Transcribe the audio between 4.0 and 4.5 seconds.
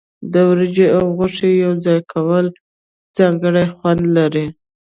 لري.